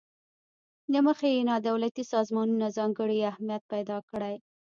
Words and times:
له 0.91 0.99
مخې 1.07 1.27
یې 1.35 1.41
نا 1.49 1.55
دولتي 1.69 2.03
سازمانونو 2.13 2.67
ځانګړی 2.77 3.19
اهمیت 3.31 3.63
پیداکړی. 3.71 4.35